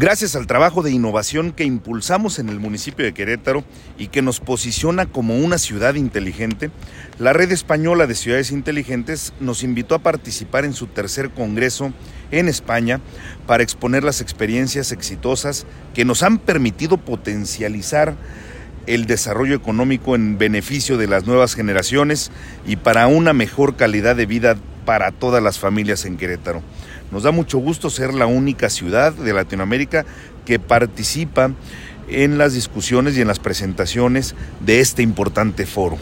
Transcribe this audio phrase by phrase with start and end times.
[0.00, 3.62] Gracias al trabajo de innovación que impulsamos en el municipio de Querétaro
[3.98, 6.70] y que nos posiciona como una ciudad inteligente,
[7.18, 11.92] la Red Española de Ciudades Inteligentes nos invitó a participar en su tercer congreso
[12.30, 13.00] en España
[13.46, 18.16] para exponer las experiencias exitosas que nos han permitido potencializar
[18.86, 22.32] el desarrollo económico en beneficio de las nuevas generaciones
[22.66, 26.62] y para una mejor calidad de vida para todas las familias en Querétaro.
[27.10, 30.04] Nos da mucho gusto ser la única ciudad de Latinoamérica
[30.44, 31.52] que participa
[32.08, 35.98] en las discusiones y en las presentaciones de este importante foro.